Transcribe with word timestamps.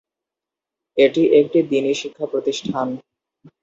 এটি 0.97 1.21
একটি 1.39 1.59
দ্বীনি 1.69 1.93
শিক্ষা 2.01 2.25
প্রতিষ্ঠান। 2.25 2.87